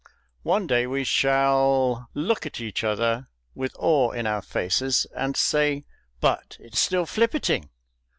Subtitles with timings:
[0.41, 5.85] One day we shall look at each other with awe in our faces and say,
[6.19, 7.69] "But it's still flipperting!"